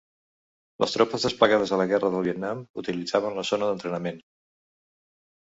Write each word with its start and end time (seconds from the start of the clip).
Les 0.83 0.95
tropes 0.95 1.25
desplegades 1.27 1.73
a 1.73 1.79
la 1.81 1.85
Guerra 1.91 2.09
del 2.15 2.25
Vietnam 2.29 2.65
utilitzaven 2.85 3.39
la 3.41 3.45
zona 3.53 3.69
d'entrenament. 3.71 4.21